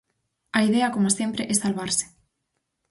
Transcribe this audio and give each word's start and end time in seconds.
A 0.57 0.59
idea, 0.67 0.93
coma 0.95 1.11
sempre, 1.19 1.41
é 1.51 1.53
salvarse. 1.55 2.05